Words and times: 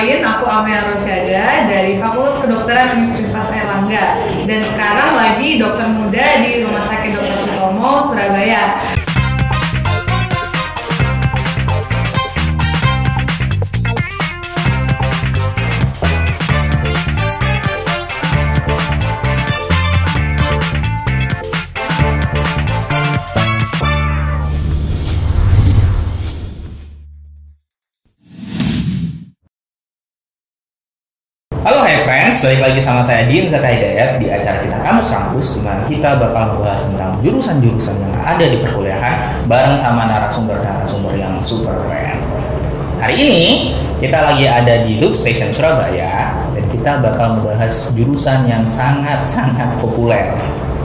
kenalin 0.00 0.24
aku 0.24 0.48
Amel 0.48 0.96
Rosyada 0.96 1.68
dari 1.68 2.00
Fakultas 2.00 2.40
Kedokteran 2.40 3.04
Universitas 3.04 3.52
Erlangga 3.52 4.16
dan 4.48 4.60
sekarang 4.64 5.12
lagi 5.12 5.60
dokter 5.60 5.92
muda 5.92 6.40
di 6.40 6.64
Rumah 6.64 6.84
Sakit 6.88 7.10
Dr. 7.20 7.36
Sutomo, 7.44 8.08
Surabaya. 8.08 8.96
Balik 32.40 32.60
lagi 32.64 32.80
sama 32.80 33.04
saya 33.04 33.28
Dim 33.28 33.52
Zaka 33.52 33.68
Hidayat 33.68 34.16
di 34.16 34.32
acara 34.32 34.64
kita 34.64 34.76
Kamus 34.80 35.12
Kampus 35.12 35.46
di 35.56 35.60
mana 35.60 35.82
kita 35.84 36.16
bakal 36.16 36.56
membahas 36.56 36.88
tentang 36.88 37.12
jurusan-jurusan 37.20 37.96
yang 38.00 38.14
ada 38.24 38.44
di 38.48 38.56
perkuliahan 38.64 39.14
bareng 39.44 39.76
sama 39.84 40.08
narasumber-narasumber 40.08 41.12
yang 41.20 41.36
super 41.44 41.76
keren. 41.84 42.16
Hari 42.96 43.14
ini 43.16 43.44
kita 44.00 44.24
lagi 44.24 44.48
ada 44.48 44.88
di 44.88 44.96
Loop 44.96 45.12
Station 45.12 45.52
Surabaya 45.52 46.32
dan 46.56 46.64
kita 46.72 47.04
bakal 47.04 47.36
membahas 47.36 47.92
jurusan 47.92 48.48
yang 48.48 48.64
sangat-sangat 48.64 49.76
populer. 49.84 50.32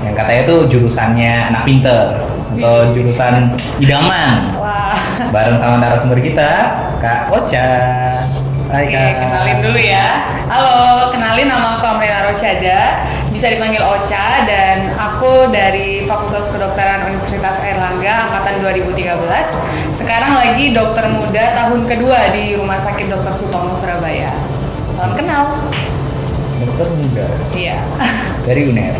Yang 0.04 0.16
katanya 0.20 0.41
tuh 0.44 0.60
jurusannya 0.68 1.55
anak 1.55 1.63
pinter 1.63 2.20
atau 2.55 2.91
jurusan 2.91 3.55
idaman. 3.80 4.52
Wah, 4.60 4.96
Bareng 5.32 5.55
sama 5.55 5.80
narasumber 5.80 6.20
kita, 6.20 6.52
Kak 6.99 7.32
Ocha. 7.32 7.68
Hai 8.66 8.90
oke 8.90 8.98
Kak. 8.98 9.14
kenalin 9.22 9.58
dulu 9.62 9.80
ya. 9.80 10.08
Halo, 10.50 10.78
kenalin 11.14 11.46
nama 11.46 11.78
aku 11.78 11.86
Amrina 11.86 12.26
Rosyada, 12.26 13.05
bisa 13.30 13.48
dipanggil 13.48 13.82
Ocha 13.82 14.46
dan 14.46 14.90
aku 14.98 15.49
dari 15.49 16.02
Fakultas 16.04 16.49
Kedokteran 16.49 17.05
Universitas 17.05 17.62
Erlangga 17.62 18.26
angkatan 18.26 18.66
2013. 18.66 19.94
Sekarang 19.94 20.34
lagi 20.34 20.74
dokter 20.74 21.05
muda 21.07 21.54
tahun 21.54 21.85
kedua 21.85 22.34
di 22.34 22.57
Rumah 22.57 22.82
Sakit 22.82 23.05
Dr. 23.05 23.34
Sutomo 23.38 23.77
Surabaya. 23.77 24.34
Salam 24.98 25.13
kenal. 25.13 25.44
Dokter 26.57 26.88
muda 26.90 27.26
Iya. 27.54 27.77
dari 28.50 28.62
UNER. 28.66 28.98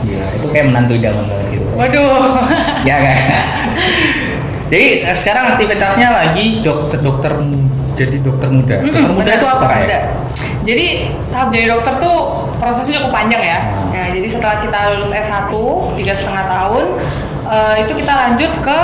Iya, 0.00 0.24
itu 0.34 0.46
kayak 0.48 0.66
menantu 0.66 0.92
idaman 0.96 1.24
banget 1.28 1.46
gitu. 1.54 1.66
Waduh. 1.78 2.42
ya 2.82 2.96
kan? 2.98 3.16
Jadi 4.70 4.86
eh, 5.02 5.14
sekarang 5.14 5.54
aktivitasnya 5.54 6.08
lagi 6.10 6.62
dokter 6.62 6.98
dokter 6.98 7.32
jadi 8.00 8.16
dokter 8.24 8.48
muda. 8.48 8.76
Dokter 8.80 9.02
Mm-mm, 9.04 9.12
muda 9.12 9.24
benar, 9.28 9.36
itu 9.36 9.46
apa 9.46 9.52
dokter 9.52 9.68
kayak? 9.68 9.84
muda. 9.84 9.98
Jadi 10.64 10.86
tahap 11.28 11.48
jadi 11.52 11.66
dokter 11.68 11.94
tuh 12.00 12.16
prosesnya 12.56 12.94
cukup 13.00 13.12
panjang 13.12 13.42
ya. 13.44 13.58
Hmm. 13.60 13.92
Ya, 13.92 14.04
jadi 14.16 14.28
setelah 14.28 14.56
kita 14.64 14.78
lulus 14.96 15.12
S1 15.12 15.52
tiga 16.00 16.12
setengah 16.16 16.44
tahun, 16.48 16.84
eh, 17.48 17.74
itu 17.84 17.92
kita 18.00 18.12
lanjut 18.12 18.52
ke 18.64 18.78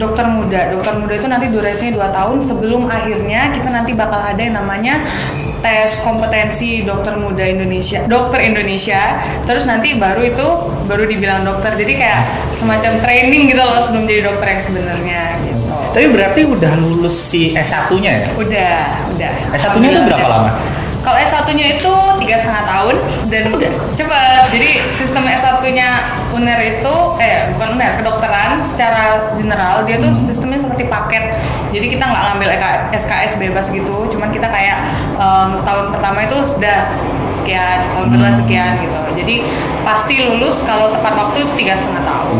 dokter 0.00 0.24
muda. 0.24 0.60
Dokter 0.72 0.92
muda 0.96 1.14
itu 1.20 1.28
nanti 1.28 1.46
durasinya 1.52 1.92
2 2.00 2.16
tahun 2.16 2.36
sebelum 2.40 2.82
akhirnya 2.88 3.52
kita 3.52 3.68
nanti 3.68 3.92
bakal 3.92 4.20
ada 4.24 4.40
yang 4.40 4.56
namanya 4.56 5.04
tes 5.60 6.00
kompetensi 6.00 6.88
dokter 6.88 7.20
muda 7.20 7.44
Indonesia, 7.44 8.00
dokter 8.08 8.40
Indonesia. 8.48 9.20
Terus 9.44 9.68
nanti 9.68 10.00
baru 10.00 10.24
itu 10.24 10.46
baru 10.88 11.04
dibilang 11.04 11.44
dokter. 11.44 11.76
Jadi 11.76 12.00
kayak 12.00 12.22
semacam 12.56 12.96
training 13.04 13.52
gitu 13.52 13.60
loh 13.60 13.80
sebelum 13.84 14.08
jadi 14.08 14.24
dokter 14.24 14.46
yang 14.56 14.62
sebenarnya. 14.64 15.22
Tapi 15.90 16.06
berarti 16.10 16.40
udah 16.46 16.72
lulus 16.78 17.16
si 17.30 17.50
S1-nya 17.52 18.10
ya? 18.22 18.28
Udah, 18.38 18.76
udah. 19.10 19.30
S1-nya 19.54 19.88
itu 19.90 20.00
berapa 20.06 20.22
Udah. 20.22 20.30
lama? 20.30 20.50
Kalau 21.00 21.16
S1-nya 21.16 21.80
itu 21.80 21.92
tiga 22.20 22.36
setengah 22.36 22.64
tahun 22.68 22.96
dan 23.32 23.48
cepet. 23.96 24.42
Jadi 24.52 24.68
sistem 24.92 25.24
S1-nya 25.24 25.88
UNER 26.28 26.60
itu, 26.60 26.94
eh 27.16 27.48
bukan 27.56 27.80
UNER, 27.80 28.04
kedokteran 28.04 28.60
secara 28.60 29.32
general 29.32 29.88
dia 29.88 29.96
tuh 29.96 30.12
sistemnya 30.20 30.60
seperti 30.60 30.92
paket. 30.92 31.32
Jadi 31.72 31.96
kita 31.96 32.04
nggak 32.04 32.22
ngambil 32.28 32.48
SKS 32.92 33.40
bebas 33.40 33.72
gitu, 33.72 34.12
cuman 34.12 34.28
kita 34.28 34.52
kayak 34.52 34.92
em, 35.16 35.64
tahun 35.64 35.88
pertama 35.88 36.28
itu 36.28 36.36
sudah 36.44 36.84
sekian, 37.32 37.96
tahun 37.96 38.08
kedua 38.12 38.28
Hmm. 38.28 38.38
sekian 38.44 38.72
gitu. 38.84 38.99
Jadi 39.16 39.36
pasti 39.82 40.14
lulus 40.22 40.62
kalau 40.62 40.90
tepat 40.90 41.14
waktu 41.14 41.42
itu 41.42 41.52
tiga 41.56 41.74
setengah 41.74 42.02
tahun. 42.04 42.34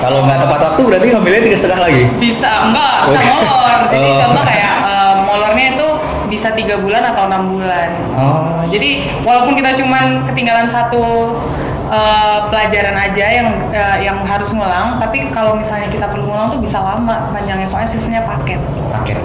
Kalau 0.00 0.20
nggak 0.22 0.38
tepat 0.42 0.60
waktu 0.60 0.80
berarti 0.84 1.06
ngambilnya 1.10 1.42
tiga 1.44 1.56
setengah 1.56 1.80
lagi. 1.80 2.02
Bisa 2.18 2.50
enggak, 2.68 2.96
bisa 3.08 3.18
Oke. 3.18 3.30
molor. 3.32 3.80
Jadi 3.88 4.08
Oh. 4.08 4.16
contoh 4.20 4.44
kayak 4.44 4.72
em, 4.84 5.16
molornya 5.24 5.66
itu 5.72 5.88
bisa 6.28 6.48
tiga 6.52 6.76
bulan 6.76 7.02
atau 7.04 7.22
enam 7.28 7.42
bulan. 7.48 7.88
Oh, 8.12 8.64
Jadi 8.68 8.90
walaupun 9.22 9.54
kita 9.54 9.76
cuman 9.76 10.26
ketinggalan 10.26 10.66
satu 10.66 11.36
eh, 11.84 12.38
pelajaran 12.48 12.96
aja 12.96 13.26
yang 13.30 13.48
eh, 13.70 13.96
yang 14.02 14.18
harus 14.24 14.50
ngulang, 14.50 14.98
tapi 14.98 15.30
kalau 15.30 15.54
misalnya 15.54 15.86
kita 15.86 16.08
perlu 16.08 16.26
ngulang 16.26 16.48
tuh 16.48 16.58
bisa 16.58 16.80
lama 16.80 17.28
panjangnya 17.30 17.68
soalnya 17.68 17.88
sistemnya 17.88 18.24
paket. 18.24 18.58
paket. 18.90 19.20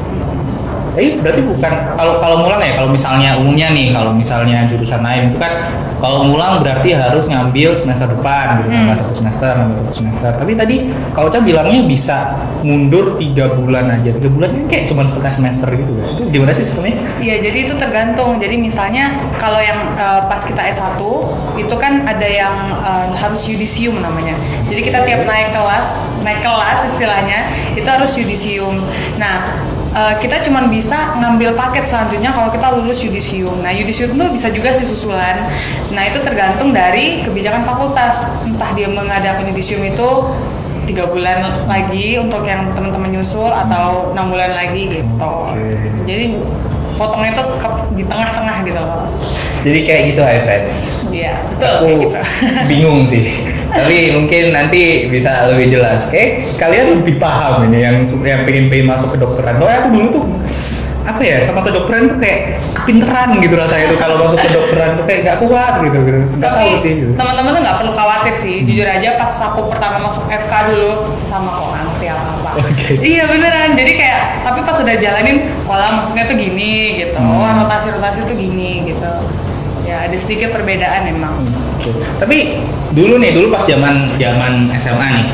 Tapi 0.89 1.21
berarti 1.21 1.41
bukan 1.45 1.71
kalau 1.95 2.19
kalau 2.19 2.35
ngulang 2.43 2.61
ya 2.61 2.73
kalau 2.75 2.89
misalnya 2.89 3.37
umumnya 3.39 3.71
nih 3.71 3.93
kalau 3.93 4.11
misalnya 4.11 4.67
jurusan 4.67 4.99
lain 4.99 5.31
itu 5.31 5.37
kan 5.37 5.69
kalau 5.99 6.27
ngulang 6.27 6.63
berarti 6.63 6.95
harus 6.95 7.27
ngambil 7.27 7.75
semester 7.75 8.07
depan 8.07 8.63
gitu 8.63 8.67
Hmm. 8.69 8.77
nambah 8.87 8.97
satu 9.03 9.13
semester 9.13 9.51
nambah 9.51 9.77
satu 9.79 9.93
semester. 9.93 10.31
Tapi 10.31 10.51
tadi 10.55 10.75
kalau 11.11 11.27
Ca 11.29 11.39
bilangnya 11.39 11.83
bisa 11.83 12.17
mundur 12.59 13.15
tiga 13.15 13.55
bulan 13.55 13.87
aja 13.87 14.11
tiga 14.11 14.27
bulan 14.27 14.51
kan 14.51 14.63
kayak 14.67 14.83
cuma 14.91 15.07
setengah 15.07 15.33
semester 15.33 15.67
gitu 15.71 15.91
kan. 15.95 16.05
Itu 16.15 16.23
gimana 16.29 16.51
sih 16.51 16.63
sistemnya? 16.67 16.99
Iya, 17.19 17.35
jadi 17.39 17.57
itu 17.67 17.73
tergantung. 17.75 18.35
Jadi 18.39 18.55
misalnya 18.59 19.15
kalau 19.39 19.59
yang 19.59 19.95
eh, 19.95 20.21
pas 20.27 20.41
kita 20.41 20.59
S1 20.67 20.99
itu 21.55 21.75
kan 21.75 22.03
ada 22.03 22.27
yang 22.27 22.55
eh, 22.79 23.07
harus 23.15 23.47
yudisium 23.47 23.99
namanya. 23.99 24.35
Jadi 24.67 24.81
kita 24.81 25.03
tiap 25.03 25.23
naik 25.23 25.51
kelas, 25.51 26.07
naik 26.23 26.41
kelas 26.41 26.79
istilahnya 26.95 27.39
itu 27.75 27.87
harus 27.87 28.11
yudisium. 28.15 28.83
Nah, 29.15 29.47
eh, 29.91 30.13
kita 30.17 30.41
cuma 30.41 30.65
bisa 30.65 30.95
ngambil 31.17 31.53
paket 31.53 31.83
selanjutnya 31.83 32.29
kalau 32.29 32.49
kita 32.49 32.67
lulus 32.73 33.01
yudisium. 33.01 33.59
Nah, 33.59 33.69
yudisium 33.69 34.13
itu 34.13 34.25
bisa 34.31 34.47
juga 34.49 34.69
sih 34.71 34.85
susulan. 34.85 35.49
Nah, 35.89 36.03
itu 36.05 36.19
tergantung 36.19 36.71
dari 36.71 37.21
kebijakan 37.21 37.63
fakultas. 37.63 38.21
Entah 38.43 38.71
dia 38.73 38.87
mengadakan 38.87 39.45
yudisium 39.45 39.83
itu 39.83 40.09
tiga 40.85 41.05
bulan 41.05 41.69
lagi 41.69 42.17
untuk 42.17 42.41
yang 42.43 42.65
teman-teman 42.73 43.13
nyusul 43.13 43.45
atau 43.45 44.09
enam 44.11 44.33
bulan 44.33 44.57
lagi 44.57 44.89
gitu. 44.89 45.05
Oke. 45.21 45.77
Jadi 46.03 46.25
potongnya 46.97 47.31
ke- 47.37 47.93
di 47.93 48.03
tengah-tengah 48.03 48.57
gitu 48.65 48.81
loh. 48.81 49.05
Jadi 49.61 49.79
kayak 49.85 50.01
gitu 50.09 50.21
friends. 50.23 50.75
Iya, 51.09 51.33
betul 51.51 51.69
Aku 51.69 51.83
kayak 51.85 51.99
gitu. 51.99 52.17
bingung 52.65 52.99
sih. 53.05 53.23
Tapi 53.69 53.97
mungkin 54.17 54.43
nanti 54.51 55.05
bisa 55.07 55.45
lebih 55.53 55.77
jelas. 55.77 56.09
Kayak 56.09 56.57
kalian 56.57 57.01
lebih 57.01 57.21
paham 57.21 57.69
ini 57.69 57.85
yang 57.85 57.95
yang 58.25 58.41
pengen 58.43 58.65
pengen 58.67 58.87
masuk 58.89 59.13
ke 59.13 59.17
dokteran. 59.21 59.61
Soalnya 59.61 59.77
aku 59.85 59.89
dulu 59.93 60.07
tuh 60.09 60.25
apa 61.09 61.21
ya 61.25 61.37
sama 61.41 61.65
kedokteran 61.65 62.11
tuh 62.11 62.17
kayak 62.21 62.61
kepinteran 62.75 63.41
gitu 63.41 63.55
rasanya 63.57 63.85
tuh 63.89 63.97
kalau 63.97 64.15
masuk 64.21 64.37
ke 64.45 64.49
dokteran 64.53 64.93
tuh 64.93 65.05
kayak 65.09 65.19
gak 65.25 65.37
kuat 65.41 65.73
gitu 65.81 65.97
gitu. 66.05 66.19
Gak 66.37 66.51
tahu 66.53 66.71
sih. 66.77 66.91
Gitu. 67.01 67.11
teman-teman 67.17 67.51
tuh 67.55 67.61
nggak 67.65 67.77
perlu 67.81 67.93
khawatir 67.97 68.33
sih. 68.37 68.55
Jujur 68.67 68.85
aja 68.85 69.09
pas 69.17 69.31
aku 69.49 69.61
pertama 69.73 69.97
masuk 70.05 70.23
FK 70.29 70.53
dulu 70.69 70.91
sama 71.25 71.49
kok 71.49 71.67
nggak 71.71 71.83
ngerti 71.87 72.05
apa-apa. 72.13 72.49
Oke. 72.61 72.91
Iya 73.01 73.23
beneran. 73.25 73.69
Jadi 73.73 73.91
kayak 73.97 74.21
tapi 74.45 74.59
pas 74.61 74.77
udah 74.77 74.95
jalanin, 75.01 75.37
walah 75.65 75.89
maksudnya 75.97 76.25
tuh 76.29 76.37
gini 76.37 76.73
gitu. 76.99 77.17
Hmm. 77.17 77.41
Oh 77.41 77.49
rotasi-rotasi 77.65 78.29
tuh 78.29 78.35
gini 78.37 78.93
gitu. 78.93 79.13
Ya 79.87 80.05
ada 80.05 80.17
sedikit 80.19 80.53
perbedaan 80.53 81.09
emang. 81.09 81.41
Oke. 81.79 81.91
Tapi 82.19 82.37
dulu 82.91 83.15
nih, 83.17 83.31
dulu 83.31 83.47
pas 83.49 83.63
zaman 83.63 84.11
zaman 84.19 84.67
SMA 84.75 85.07
nih, 85.15 85.25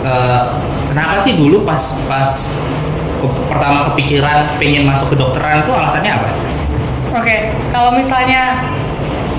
eh, 0.00 0.40
kenapa 0.88 1.20
sih 1.20 1.36
dulu 1.36 1.60
pas 1.62 1.80
pas 2.08 2.30
ke- 3.20 3.36
pertama 3.46 3.92
kepikiran 3.92 4.56
pengen 4.56 4.88
masuk 4.88 5.12
ke 5.12 5.16
dokteran 5.16 5.60
itu 5.60 5.70
alasannya 5.70 6.12
apa? 6.14 6.28
Oke, 7.14 7.36
kalau 7.68 7.92
misalnya 7.92 8.64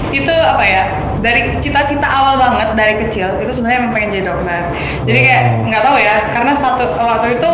itu 0.10 0.32
apa 0.32 0.64
ya 0.64 0.84
dari 1.26 1.42
cita-cita 1.58 2.06
awal 2.06 2.38
banget 2.38 2.70
dari 2.78 2.94
kecil 3.02 3.34
itu 3.42 3.50
sebenarnya 3.50 3.78
emang 3.82 3.92
pengen 3.92 4.10
jadi 4.14 4.24
dokter. 4.30 4.62
Jadi 5.04 5.20
kayak 5.20 5.42
Oh. 5.46 5.66
nggak 5.66 5.82
tahu 5.82 5.98
ya 5.98 6.16
karena 6.30 6.54
satu 6.54 6.84
waktu 6.94 7.28
itu 7.36 7.52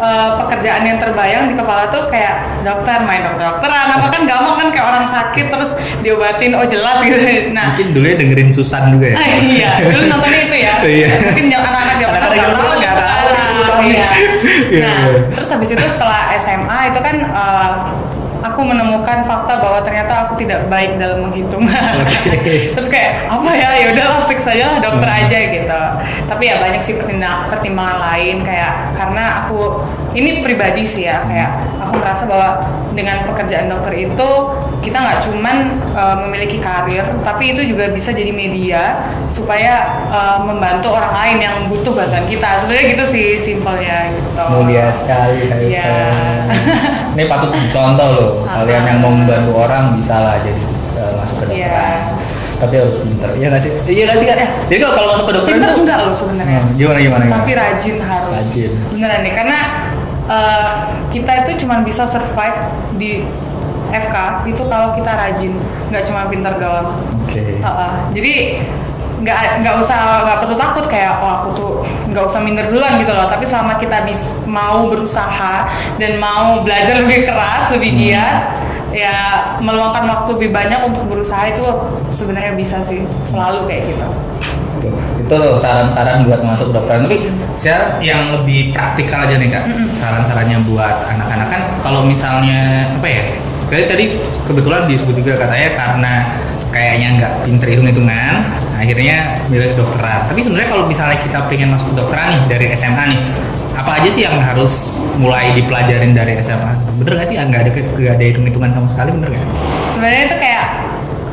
eh, 0.00 0.30
pekerjaan 0.40 0.82
yang 0.82 0.96
terbayang 0.96 1.44
di 1.46 1.54
kepala 1.54 1.92
tuh 1.92 2.08
kayak 2.08 2.64
dokter 2.64 3.04
main 3.04 3.20
dokter 3.20 3.44
dokteran 3.46 3.88
apa 3.90 4.06
kan 4.08 4.22
gampang 4.24 4.56
kan 4.56 4.68
kayak 4.72 4.86
orang 4.88 5.04
sakit 5.04 5.46
terus 5.52 5.70
diobatin 6.00 6.56
oh 6.56 6.64
jelas 6.64 7.04
gitu. 7.04 7.16
Nah 7.52 7.76
Mungkin 7.76 7.92
dulu 7.92 8.06
ya 8.08 8.16
dengerin 8.16 8.48
Susan 8.48 8.88
juga 8.88 9.12
ya. 9.12 9.16
Ah, 9.20 9.28
iya, 9.36 9.70
dulu 9.84 10.02
nontonnya 10.08 10.40
itu 10.40 10.56
ya. 10.56 10.74
Iya. 10.96 11.08
Mungkin 11.20 11.44
anak-anak 11.52 11.96
zaman 12.00 12.20
nggak 12.24 12.50
tahu 12.50 12.70
nggak 12.80 12.94
tahu. 13.04 13.18
Iya. 13.84 14.08
Iya, 14.70 14.86
Nah, 14.86 15.04
terus 15.32 15.48
habis 15.50 15.70
itu 15.70 15.84
setelah 15.84 16.32
SMA 16.36 16.78
itu 16.92 16.98
kan 17.00 17.16
eh, 17.20 17.72
aku 18.60 18.68
menemukan 18.76 19.24
fakta 19.24 19.56
bahwa 19.56 19.80
ternyata 19.80 20.28
aku 20.28 20.36
tidak 20.36 20.68
baik 20.68 21.00
dalam 21.00 21.24
menghitungan. 21.24 22.04
Oke. 22.04 22.36
Terus 22.76 22.88
kayak 22.92 23.32
apa 23.32 23.50
ya? 23.56 23.70
Ya 23.80 23.86
udahlah 23.96 24.28
fix 24.28 24.44
aja 24.44 24.76
lah 24.76 24.78
dokter 24.84 25.08
aja 25.08 25.38
gitu. 25.48 25.80
Tapi 26.28 26.42
ya 26.44 26.60
banyak 26.60 26.84
sih 26.84 27.00
pertimbangan 27.00 27.48
pertimbangan 27.48 27.98
lain 28.12 28.44
kayak 28.44 28.92
karena 29.00 29.48
aku 29.48 29.80
ini 30.12 30.44
pribadi 30.44 30.84
sih 30.84 31.08
ya 31.08 31.24
kayak 31.24 31.50
aku 31.80 32.04
merasa 32.04 32.28
bahwa 32.28 32.60
dengan 32.92 33.24
pekerjaan 33.24 33.72
dokter 33.72 33.94
itu 33.96 34.30
kita 34.84 34.98
nggak 34.98 35.20
cuman 35.22 35.56
uh, 35.94 36.16
memiliki 36.26 36.58
karir 36.58 37.06
tapi 37.22 37.54
itu 37.54 37.62
juga 37.62 37.86
bisa 37.94 38.10
jadi 38.10 38.34
media 38.34 39.06
supaya 39.30 40.02
uh, 40.10 40.42
membantu 40.42 40.90
orang 40.90 41.14
lain 41.14 41.38
yang 41.38 41.56
butuh 41.70 41.94
bantuan 41.94 42.26
kita 42.26 42.58
sebenarnya 42.58 42.86
gitu 42.98 43.04
sih 43.06 43.26
simpelnya 43.38 44.10
gitu 44.10 44.46
mulia 44.50 44.90
sekali. 44.90 45.46
Eva. 45.46 46.98
Ini 47.16 47.24
patut 47.26 47.50
dicontoh 47.50 48.08
loh 48.14 48.30
kalian 48.46 48.82
yang 48.86 48.98
mau 49.02 49.12
membantu 49.12 49.52
orang 49.56 49.98
bisa 49.98 50.16
lah 50.22 50.36
jadi 50.42 50.62
eh, 50.98 51.12
masuk 51.18 51.36
ke 51.40 51.44
dokteran. 51.50 51.70
Iya. 51.70 51.86
tapi 52.60 52.74
harus 52.76 52.96
pinter. 53.00 53.30
Iya 53.40 53.46
nggak 53.48 53.62
sih? 53.64 53.70
Iya 53.88 54.02
nggak 54.04 54.18
sih 54.20 54.26
kan 54.28 54.36
ya 54.36 54.48
jadi 54.68 54.78
kalau 54.84 55.08
masuk 55.16 55.24
ke 55.26 55.32
dokteran 55.32 55.56
Pinter 55.56 55.70
tuh 55.72 55.82
enggak 55.88 55.98
loh 56.04 56.14
sebenarnya. 56.16 56.60
Hmm, 56.60 56.72
gimana 56.76 56.98
gimana 57.00 57.22
gimana? 57.24 57.40
Tapi 57.40 57.52
rajin 57.56 57.96
harus. 58.04 58.32
Rajin. 58.36 58.70
beneran 58.92 59.20
deh 59.24 59.34
karena 59.34 59.58
uh, 60.28 60.68
kita 61.08 61.32
itu 61.46 61.52
cuma 61.64 61.74
bisa 61.82 62.04
survive 62.04 62.58
di 63.00 63.24
FK 63.90 64.16
itu 64.46 64.62
kalau 64.70 64.94
kita 64.94 65.10
rajin 65.10 65.52
nggak 65.90 66.04
cuma 66.06 66.30
pintar 66.30 66.54
doang. 66.60 66.94
Oke. 67.26 67.58
Uh-uh. 67.58 68.12
jadi 68.14 68.62
nggak 69.20 69.60
nggak 69.60 69.74
usah 69.80 70.24
nggak 70.24 70.38
perlu 70.44 70.56
takut 70.56 70.84
kayak 70.88 71.20
oh 71.20 71.30
aku 71.44 71.48
tuh 71.52 71.70
nggak 72.08 72.24
usah 72.24 72.40
minder 72.40 72.66
duluan 72.68 72.96
gitu 73.00 73.12
loh. 73.12 73.28
Tapi 73.28 73.44
selama 73.44 73.76
kita 73.76 74.08
bis 74.08 74.34
mau 74.48 74.88
berusaha 74.88 75.68
dan 76.00 76.16
mau 76.16 76.64
belajar 76.64 77.00
lebih 77.04 77.28
keras 77.28 77.70
lebih 77.72 77.90
Hmm. 77.90 78.00
giat 78.00 78.38
ya 78.90 79.16
meluangkan 79.62 80.02
waktu 80.02 80.28
lebih 80.34 80.50
banyak 80.50 80.80
untuk 80.82 81.06
berusaha 81.06 81.46
itu 81.46 81.62
sebenarnya 82.10 82.58
bisa 82.58 82.82
sih 82.82 83.06
selalu 83.22 83.70
kayak 83.70 83.82
gitu. 83.94 84.06
Itu 85.20 85.38
saran-saran 85.62 86.26
buat 86.26 86.42
masuk 86.42 86.74
kedokteran. 86.74 87.06
Tapi 87.06 87.30
sekarang 87.54 88.02
yang 88.02 88.34
lebih 88.34 88.74
praktikal 88.74 89.28
aja 89.28 89.36
nih 89.38 89.52
kak. 89.52 89.64
Saran-sarannya 89.94 90.58
buat 90.66 91.06
anak-anak. 91.06 91.48
Kan 91.52 91.62
kalau 91.86 92.02
misalnya 92.02 92.90
apa 92.98 93.06
ya 93.06 93.22
tadi 93.70 93.84
tadi 93.86 94.04
kebetulan 94.50 94.90
disebut 94.90 95.14
juga 95.22 95.38
katanya 95.38 95.70
karena 95.78 96.12
kayaknya 96.74 97.08
nggak 97.22 97.32
pinter 97.46 97.66
hitung-hitungan 97.70 98.34
akhirnya 98.80 99.36
milih 99.52 99.76
kedokteran. 99.76 100.32
Tapi 100.32 100.40
sebenarnya 100.40 100.68
kalau 100.72 100.84
misalnya 100.88 101.18
kita 101.20 101.38
pengen 101.52 101.68
masuk 101.76 101.92
kedokteran 101.92 102.26
nih 102.32 102.40
dari 102.48 102.66
SMA 102.72 103.04
nih 103.12 103.20
apa 103.70 104.02
aja 104.02 104.08
sih 104.10 104.26
yang 104.26 104.34
harus 104.40 105.04
mulai 105.14 105.54
dipelajarin 105.54 106.10
dari 106.16 106.34
SMA 106.40 106.72
bener 106.98 107.12
nggak 107.20 107.28
sih? 107.28 107.36
Nggak 107.36 107.60
ada 107.68 107.70
nggak 107.70 108.14
ada 108.16 108.24
hitung-hitungan 108.24 108.70
sama 108.72 108.88
sekali 108.88 109.10
bener 109.12 109.28
nggak? 109.36 109.46
Sebenarnya 109.92 110.22
itu 110.32 110.36
kayak 110.40 110.64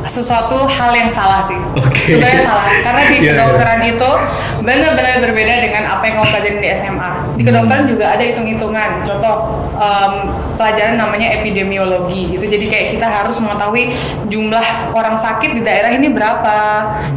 sesuatu 0.08 0.64
hal 0.66 0.90
yang 0.96 1.10
salah 1.12 1.44
sih. 1.44 1.56
Oke. 1.76 2.16
sebenarnya 2.16 2.42
salah. 2.42 2.66
Karena 2.82 3.02
di 3.04 3.16
Iya, 3.18 3.22
iya. 3.22 3.32
kedokteran 3.34 3.80
itu 3.84 4.10
benar-benar 4.58 5.16
berbeda 5.22 5.54
dengan 5.62 5.82
apa 5.86 6.02
yang 6.08 6.14
kamu 6.18 6.28
pelajarin 6.34 6.60
di 6.60 6.68
SMA 6.74 7.10
di 7.36 7.42
Hmm. 7.42 7.48
kedokteran 7.52 7.84
juga 7.86 8.04
ada 8.16 8.22
hitung-hitungan. 8.24 8.90
Contoh 9.04 9.34
em, 9.78 10.12
pelajaran 10.58 10.96
namanya 10.98 11.28
epidemiologi. 11.38 12.34
Itu 12.34 12.48
jadi 12.48 12.66
kayak 12.66 12.86
kita 12.98 13.06
harus 13.06 13.38
mengetahui 13.38 13.94
jumlah 14.26 14.64
orang 14.96 15.14
sakit 15.14 15.54
di 15.54 15.62
daerah 15.62 15.92
ini 15.94 16.10
berapa 16.10 16.56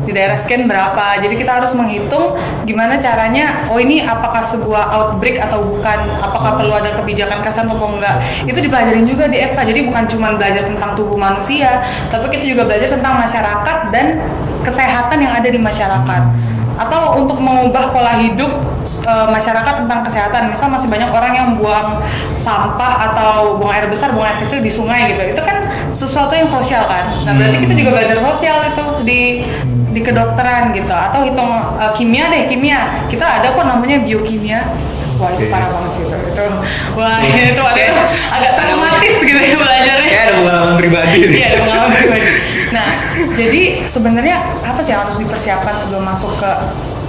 di 0.05 0.11
daerah 0.13 0.37
sekian 0.37 0.67
berapa. 0.69 1.17
Jadi 1.23 1.33
kita 1.33 1.57
harus 1.63 1.73
menghitung 1.73 2.37
gimana 2.67 3.01
caranya 3.01 3.65
oh 3.71 3.81
ini 3.81 4.05
apakah 4.05 4.45
sebuah 4.45 4.93
outbreak 4.93 5.41
atau 5.41 5.63
bukan? 5.65 5.99
Apakah 6.21 6.59
perlu 6.59 6.73
ada 6.75 6.93
kebijakan 6.93 7.41
kesan 7.41 7.65
atau 7.71 7.87
enggak? 7.87 8.21
Itu 8.45 8.61
dipelajarin 8.61 9.07
juga 9.07 9.25
di 9.31 9.41
FK 9.41 9.59
jadi 9.73 9.79
bukan 9.87 10.03
cuma 10.09 10.35
belajar 10.37 10.67
tentang 10.67 10.93
tubuh 10.93 11.17
manusia 11.17 11.81
tapi 12.09 12.29
kita 12.33 12.45
juga 12.45 12.65
belajar 12.65 12.80
tentang 12.89 13.19
masyarakat 13.19 13.77
dan 13.93 14.17
kesehatan 14.61 15.17
yang 15.21 15.33
ada 15.33 15.49
di 15.49 15.59
masyarakat. 15.59 16.21
Atau 16.81 17.19
untuk 17.19 17.37
mengubah 17.37 17.93
pola 17.93 18.17
hidup 18.17 18.49
eh, 19.05 19.27
masyarakat 19.29 19.85
tentang 19.85 20.01
kesehatan. 20.01 20.49
Misal 20.49 20.73
masih 20.73 20.89
banyak 20.89 21.13
orang 21.13 21.33
yang 21.35 21.47
buang 21.61 22.01
sampah 22.33 23.11
atau 23.11 23.59
buang 23.61 23.69
air 23.75 23.85
besar 23.85 24.17
buang 24.17 24.25
air 24.25 24.41
kecil 24.41 24.63
di 24.65 24.71
sungai 24.71 25.13
gitu. 25.13 25.21
Itu 25.35 25.41
kan 25.45 25.69
sesuatu 25.93 26.33
yang 26.33 26.49
sosial 26.49 26.89
kan? 26.89 27.21
Nah 27.21 27.37
berarti 27.37 27.61
kita 27.61 27.73
juga 27.77 27.89
belajar 28.01 28.17
sosial 28.33 28.65
itu 28.73 28.85
di 29.05 29.21
di 29.93 30.01
kedokteran 30.01 30.73
gitu. 30.73 30.89
Atau 30.89 31.21
hitung 31.21 31.51
eh, 31.77 31.91
kimia 31.93 32.33
deh 32.33 32.49
kimia. 32.49 33.05
Kita 33.05 33.43
ada 33.43 33.53
kok 33.53 33.65
namanya 33.67 34.01
biokimia. 34.01 34.65
Wah 35.21 35.29
itu 35.37 35.53
parah 35.53 35.69
banget 35.69 35.91
sih 35.93 36.03
itu, 36.09 36.17
itu 36.33 36.45
wah 36.97 37.21
itu 37.21 37.61
waktu 37.61 37.81
itu 37.93 38.03
agak 38.33 38.51
traumatis 38.57 39.15
gitu 39.21 39.37
ya 39.37 39.53
belajarnya. 39.53 40.07
Kayak 40.09 40.23
ada 40.25 40.33
pengalaman 40.33 40.73
pribadi 40.81 41.17
nih. 41.29 41.37
Iya, 41.37 41.45
ada 41.45 41.57
pengalaman 41.61 41.91
pribadi. 41.93 42.25
Nah, 42.71 42.87
jadi 43.35 43.83
sebenarnya 43.83 44.63
apa 44.63 44.79
sih 44.79 44.95
yang 44.95 45.03
harus 45.03 45.19
dipersiapkan 45.19 45.75
sebelum 45.75 46.07
masuk 46.07 46.39
ke 46.39 46.51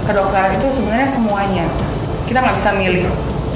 kedokteran 0.03 0.51
itu 0.59 0.67
sebenarnya 0.69 1.07
semuanya. 1.07 1.65
Kita 2.27 2.43
nggak 2.43 2.55
bisa 2.55 2.71
milih. 2.75 3.07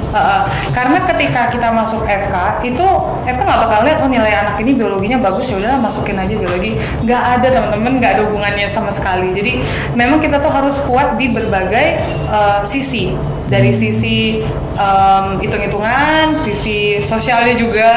Uh, 0.07 0.47
karena 0.71 1.03
ketika 1.03 1.51
kita 1.51 1.67
masuk 1.67 2.07
FK 2.07 2.63
itu 2.63 2.87
FK 3.27 3.41
nggak 3.43 3.59
bakal 3.67 3.83
lihat 3.83 3.99
oh 3.99 4.07
nilai 4.07 4.31
anak 4.39 4.55
ini 4.63 4.71
biologinya 4.71 5.19
bagus 5.19 5.51
ya 5.51 5.59
udahlah 5.59 5.83
masukin 5.83 6.15
aja 6.15 6.31
biologi 6.31 6.79
nggak 7.03 7.23
ada 7.37 7.47
teman-teman 7.51 7.99
nggak 7.99 8.11
ada 8.15 8.21
hubungannya 8.23 8.71
sama 8.71 8.87
sekali 8.95 9.35
jadi 9.35 9.59
memang 9.99 10.23
kita 10.23 10.39
tuh 10.39 10.47
harus 10.47 10.79
kuat 10.87 11.19
di 11.19 11.27
berbagai 11.27 11.99
uh, 12.31 12.63
sisi 12.63 13.19
dari 13.47 13.71
sisi 13.71 14.43
um, 14.75 15.39
hitung-hitungan, 15.39 16.35
sisi 16.35 16.99
sosialnya 16.99 17.55
juga, 17.55 17.91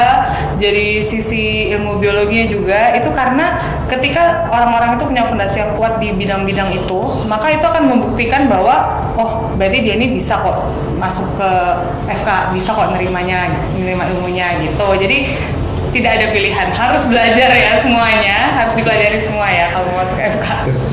jadi 0.57 1.03
sisi 1.03 1.71
ilmu 1.75 1.99
biologinya 1.99 2.47
juga. 2.47 2.95
Itu 2.95 3.11
karena 3.11 3.59
ketika 3.91 4.47
orang-orang 4.47 4.95
itu 4.95 5.03
punya 5.07 5.23
fondasi 5.27 5.59
yang 5.59 5.71
kuat 5.75 5.99
di 5.99 6.15
bidang-bidang 6.15 6.71
itu, 6.71 6.99
maka 7.27 7.51
itu 7.51 7.63
akan 7.67 7.83
membuktikan 7.91 8.47
bahwa 8.47 9.03
oh 9.19 9.51
berarti 9.59 9.83
dia 9.83 9.99
ini 9.99 10.15
bisa 10.15 10.39
kok 10.39 10.71
masuk 10.95 11.27
ke 11.35 11.49
FK, 12.07 12.55
bisa 12.55 12.71
kok 12.71 12.95
nerimanya, 12.95 13.51
menerima 13.75 14.03
ilmunya 14.15 14.47
gitu. 14.63 14.87
Jadi 14.95 15.17
tidak 15.91 16.11
ada 16.13 16.27
pilihan, 16.29 16.67
harus 16.69 17.03
belajar 17.05 17.49
ya 17.49 17.75
semuanya, 17.75 18.37
harus 18.53 18.73
dipelajari 18.73 19.19
semua 19.19 19.43
ya 19.45 19.65
kalau 19.69 19.91
masuk 19.93 20.17
FK. 20.17 20.45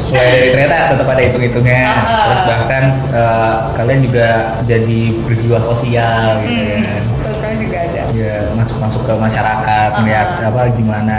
mulai 0.08 0.26
dari 0.32 0.48
ternyata 0.50 0.76
tetap 0.90 1.06
ada 1.06 1.22
hitung-hitungan 1.22 1.84
Ah, 1.84 2.00
ah. 2.00 2.24
terus 2.24 2.42
bahkan 2.46 2.82
eh, 3.08 3.54
kalian 3.74 4.00
juga 4.00 4.26
jadi 4.64 5.00
berjiwa 5.22 5.58
sosial 5.60 6.40
gitu 6.40 6.48
Hmm, 6.48 6.80
kan 6.80 7.02
sosialnya 7.26 7.58
juga 7.60 7.76
ada. 7.78 8.02
ya 8.10 8.34
masuk-masuk 8.52 9.02
ke 9.04 9.12
masyarakat 9.14 9.88
Ah, 9.88 10.00
melihat 10.00 10.28
apa 10.42 10.60
gimana 10.72 11.18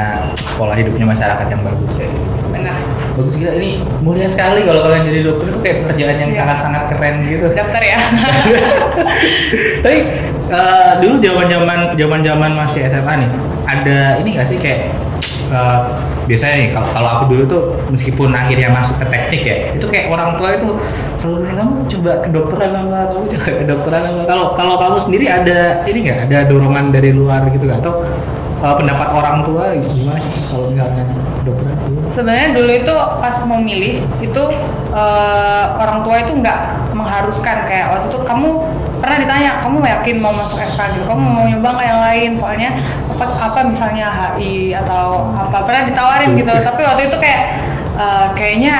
pola 0.55 0.73
hidupnya 0.73 1.05
masyarakat 1.05 1.47
yang 1.47 1.61
bagus 1.61 1.91
kayak 1.93 2.11
gitu 2.11 2.37
Benar. 2.49 2.75
bagus 3.13 3.35
gila 3.35 3.51
ini 3.53 3.71
mulia 4.01 4.25
sekali 4.27 4.65
kalau 4.65 4.81
kalian 4.81 5.01
jadi 5.05 5.19
dokter 5.23 5.45
itu 5.47 5.59
kayak 5.61 5.75
pekerjaan 5.79 6.15
yang 6.17 6.29
Iya. 6.29 6.39
sangat-sangat 6.41 6.83
keren 6.89 7.15
gitu 7.23 7.45
Daftar 7.51 7.81
ya. 7.85 7.97
tapi 9.83 9.97
eh, 10.49 10.91
dulu 10.99 11.15
zaman-zaman 11.19 11.79
zaman-zaman 11.93 12.51
masih 12.57 12.81
SMA 12.85 13.13
nih 13.17 13.29
ada 13.69 13.99
ini 14.21 14.29
gak 14.37 14.47
sih 14.49 14.57
kayak 14.57 14.89
eh, 15.53 15.79
biasanya 16.29 16.55
nih 16.61 16.69
kalau 16.69 17.09
aku 17.09 17.23
dulu 17.33 17.43
tuh 17.49 17.61
meskipun 17.89 18.29
akhirnya 18.29 18.69
masuk 18.69 19.01
ke 19.01 19.05
teknik 19.09 19.41
ya 19.41 19.55
itu 19.73 19.85
kayak 19.89 20.13
orang 20.13 20.37
tua 20.37 20.53
itu 20.53 20.77
selalu 21.17 21.37
bilang 21.49 21.57
kamu 21.57 21.83
coba 21.89 22.11
ke 22.21 22.29
dokteran 22.29 22.71
apa? 22.77 22.99
Kamu 23.09 23.25
coba 23.33 23.49
ke 23.49 23.65
dokteran 23.65 24.01
apa? 24.05 24.21
Kalau 24.29 24.45
kalau 24.53 24.75
kamu 24.77 24.97
sendiri 25.01 25.25
ada 25.25 25.59
ini 25.89 25.99
nggak? 26.05 26.17
Ada 26.29 26.37
dorongan 26.45 26.85
dari 26.93 27.09
luar 27.17 27.49
gitu 27.49 27.65
nggak? 27.65 27.81
Atau 27.81 28.05
eh, 28.61 28.75
pendapat 28.77 29.09
orang 29.09 29.37
tua 29.41 29.73
gimana 29.73 30.19
sih 30.21 30.29
kalau 30.45 30.69
misalnya 30.69 31.03
dokteran? 31.41 31.77
Sebenarnya 32.13 32.47
dulu 32.53 32.71
itu 32.77 32.95
pas 33.17 33.35
mau 33.49 33.57
milih 33.57 34.05
itu 34.21 34.43
eh, 34.93 35.65
orang 35.81 36.05
tua 36.05 36.15
itu 36.21 36.31
nggak 36.37 36.59
mengharuskan 36.93 37.65
kayak 37.65 37.85
waktu 37.97 38.05
itu 38.13 38.19
kamu 38.21 38.49
pernah 38.99 39.17
ditanya 39.19 39.51
kamu 39.63 39.79
yakin 39.81 40.15
mau 40.19 40.35
masuk 40.35 40.59
FK 40.59 40.99
gitu 40.99 41.05
kamu 41.07 41.23
mau 41.23 41.45
nyoba 41.47 41.69
nggak 41.75 41.87
yang 41.87 42.01
lain? 42.03 42.31
Soalnya 42.35 42.69
apa 43.09 43.25
apa 43.25 43.59
misalnya 43.65 44.07
HI 44.35 44.75
atau 44.75 45.31
apa. 45.33 45.63
Pernah 45.63 45.83
ditawarin 45.87 46.35
gitu. 46.35 46.51
Tapi 46.51 46.81
waktu 46.83 47.01
itu 47.07 47.17
kayak 47.17 47.41
eh, 47.95 48.27
kayaknya 48.35 48.75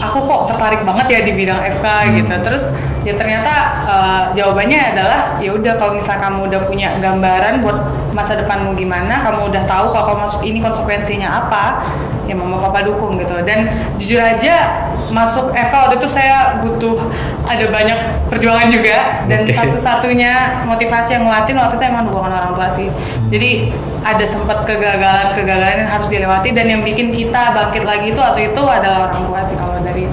aku 0.00 0.24
kok 0.28 0.40
tertarik 0.52 0.84
banget 0.84 1.06
ya 1.08 1.20
di 1.24 1.32
bidang 1.32 1.60
FK 1.80 1.86
gitu. 2.20 2.34
Terus 2.44 2.64
ya 3.04 3.12
ternyata 3.16 3.52
eh, 3.84 4.22
jawabannya 4.36 4.80
adalah 4.94 5.20
ya 5.40 5.50
udah 5.52 5.74
kalau 5.80 5.92
misal 5.96 6.16
kamu 6.20 6.48
udah 6.52 6.60
punya 6.68 6.88
gambaran 7.00 7.64
buat 7.64 7.78
masa 8.14 8.38
depanmu 8.38 8.78
gimana 8.78 9.26
kamu 9.26 9.50
udah 9.50 9.62
tahu 9.66 9.90
kalau 9.90 10.04
kamu 10.14 10.18
masuk 10.30 10.42
ini 10.46 10.58
konsekuensinya 10.62 11.28
apa 11.28 11.82
ya 12.24 12.32
mama 12.36 12.60
papa 12.60 12.84
dukung 12.84 13.16
gitu. 13.20 13.40
Dan 13.44 13.90
jujur 14.00 14.20
aja 14.20 14.86
masuk 15.12 15.52
FK 15.52 15.74
waktu 15.74 15.96
itu 16.00 16.08
saya 16.08 16.58
butuh 16.64 16.96
ada 17.44 17.64
banyak 17.68 17.98
perjuangan 18.32 18.68
juga 18.72 19.24
dan 19.28 19.44
Oke. 19.44 19.52
satu-satunya 19.52 20.64
motivasi 20.64 21.20
yang 21.20 21.24
nguatin 21.28 21.56
waktu 21.60 21.76
itu 21.76 21.84
emang 21.84 22.08
dukungan 22.08 22.32
orang 22.32 22.52
tua 22.56 22.68
sih 22.72 22.88
jadi 23.28 23.68
ada 24.04 24.24
sempat 24.28 24.68
kegagalan-kegagalan 24.68 25.84
yang 25.84 25.90
harus 25.92 26.08
dilewati 26.12 26.52
dan 26.52 26.66
yang 26.68 26.80
bikin 26.84 27.08
kita 27.12 27.56
bangkit 27.56 27.84
lagi 27.88 28.12
itu 28.12 28.20
waktu 28.20 28.52
itu 28.52 28.62
adalah 28.64 29.08
orang 29.08 29.24
tua 29.24 29.40
sih 29.44 29.56
kalau 29.56 29.80
dari 29.80 30.04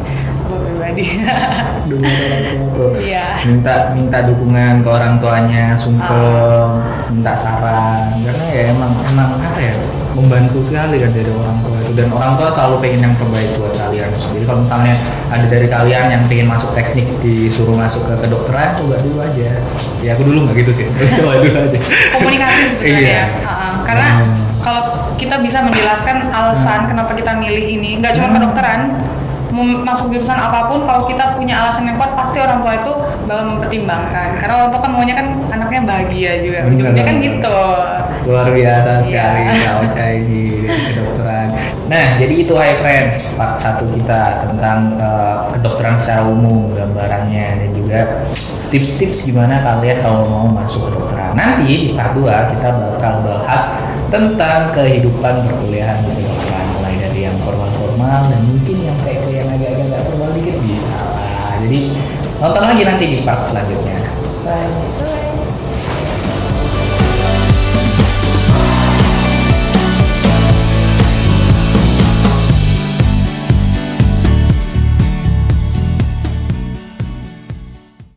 aku 0.51 0.53
pribadi 0.67 0.91
Adi. 0.91 1.05
Dukungan 1.91 2.19
orang 2.19 2.43
tua 2.47 2.67
tuh. 2.75 2.89
Iya. 3.00 3.27
Minta 3.47 3.73
minta 3.95 4.17
dukungan 4.27 4.73
ke 4.83 4.89
orang 4.91 5.13
tuanya, 5.19 5.65
sungkem, 5.75 6.67
minta 7.11 7.33
saran. 7.35 8.15
Karena 8.23 8.45
ya 8.51 8.63
emang 8.75 8.91
emang 9.07 9.29
apa 9.39 9.59
ya 9.59 9.75
membantu 10.11 10.59
sekali 10.59 11.00
kan 11.00 11.11
dari 11.15 11.31
orang 11.31 11.57
tua 11.63 11.77
itu 11.79 11.91
dan 11.95 12.07
orang 12.11 12.35
tua 12.35 12.50
selalu 12.51 12.75
pengen 12.83 13.00
yang 13.07 13.15
terbaik 13.15 13.50
buat 13.55 13.73
kalian. 13.75 13.90
Jadi 14.41 14.50
kalau 14.50 14.65
misalnya 14.65 14.98
ada 15.29 15.45
dari 15.45 15.69
kalian 15.69 16.05
yang 16.10 16.25
pengen 16.25 16.50
masuk 16.50 16.74
teknik 16.74 17.05
disuruh 17.21 17.77
masuk 17.77 18.10
ke 18.10 18.25
kedokteran, 18.25 18.74
coba 18.74 18.98
dulu 18.98 19.21
aja. 19.21 19.53
Ya 20.01 20.17
aku 20.17 20.25
dulu 20.25 20.50
nggak 20.50 20.65
gitu 20.65 20.81
sih, 20.81 20.86
coba 21.21 21.45
dulu 21.45 21.69
aja. 21.69 21.77
Komunikasi 22.17 22.62
sebenarnya. 22.74 23.05
Iya. 23.05 23.25
Ha-ha. 23.45 23.67
Karena 23.86 24.07
Hmm. 24.17 24.41
kalau 24.65 24.81
kita 25.21 25.45
bisa 25.45 25.62
menjelaskan 25.62 26.33
alasan 26.33 26.89
kenapa 26.89 27.13
kita 27.13 27.38
milih 27.38 27.65
ini, 27.69 28.01
nggak 28.01 28.17
cuma 28.17 28.33
Hmm. 28.33 28.36
kedokteran, 28.41 28.81
masuk 29.86 30.10
jurusan 30.10 30.41
apa 30.41 30.74
pun, 30.74 30.89
kalau 30.89 31.05
kita 31.05 31.38
punya 31.38 31.62
alasan 31.62 31.86
yang 31.86 32.01
kuat, 32.01 32.17
pasti 32.17 32.41
orang 32.41 32.65
tua 32.65 32.81
itu 32.81 32.93
bakal 33.29 33.45
mempertimbangkan. 33.45 34.41
Karena 34.41 34.53
orang 34.57 34.69
tua 34.74 34.81
kan 34.81 34.89
maunya 34.89 35.13
kan 35.13 35.27
anaknya 35.53 35.86
bahagia 35.86 36.31
juga. 36.41 36.65
Ujungnya 36.65 37.03
kan 37.05 37.15
gitu. 37.21 37.57
Luar 38.31 38.47
biasa 38.47 39.03
sekali 39.03 39.43
Iya. 39.43 39.59
Kak 39.59 39.75
Ocha 39.83 40.05
ini 40.15 40.63
kedokteran. 40.95 41.47
Nah, 41.91 42.05
jadi 42.15 42.33
itu 42.47 42.53
Hi 42.55 42.79
Friends 42.79 43.35
part 43.35 43.59
satu 43.59 43.83
kita 43.91 44.47
tentang 44.47 44.95
eh, 44.95 45.38
kedokteran 45.59 46.00
secara 46.00 46.23
umum 46.23 46.71
gambarannya 46.71 47.45
dan 47.59 47.69
juga 47.75 48.00
tips-tips 48.71 49.27
gimana 49.27 49.59
kalian 49.59 50.00
kalau 50.00 50.23
mau 50.31 50.47
masuk 50.47 50.88
kedokteran. 50.88 51.35
Nanti 51.35 51.67
di 51.67 51.89
part 51.91 52.15
2 52.15 52.51
kita 52.55 52.69
bakal 52.71 53.13
bahas 53.27 53.83
tentang 54.07 54.71
kehidupan 54.71 55.43
perkuliahan 55.43 56.00
di 56.07 56.23
kedokteran 56.23 56.65
mulai 56.79 56.95
dari 57.03 57.19
yang 57.27 57.35
formal-formal 57.43 58.31
dan 58.31 58.39
mungkin 58.47 58.77
yang 58.79 58.97
kayak 59.03 59.27
yang 59.27 59.47
agak-agak 59.51 59.85
nggak 59.91 60.03
formal 60.07 60.31
dikit 60.39 60.55
bisa 60.63 60.95
lah. 60.95 61.59
Jadi 61.67 61.79
nonton 62.39 62.63
lagi 62.63 62.83
nanti 62.88 63.03
di 63.11 63.17
part 63.27 63.43
selanjutnya. 63.43 64.00
Bye. 64.47 65.40